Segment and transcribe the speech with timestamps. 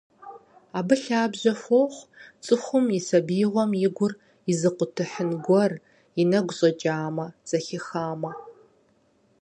[0.77, 2.05] Абы лъабжьэ хуохъу
[2.43, 4.13] цӀыхум и сабиигъуэм и гур
[4.51, 5.71] изыкъутыхьын гуэр
[6.21, 8.31] и нэгу щӀэкӀамэ, зэхихамэ.